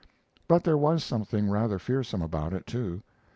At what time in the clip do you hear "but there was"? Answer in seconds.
0.47-1.03